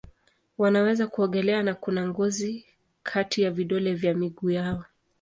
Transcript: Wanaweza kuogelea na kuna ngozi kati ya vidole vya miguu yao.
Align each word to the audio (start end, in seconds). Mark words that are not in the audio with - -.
Wanaweza 0.57 1.07
kuogelea 1.07 1.63
na 1.63 1.73
kuna 1.75 2.07
ngozi 2.07 2.65
kati 3.03 3.41
ya 3.41 3.51
vidole 3.51 3.95
vya 3.95 4.13
miguu 4.13 4.49
yao. 4.49 4.83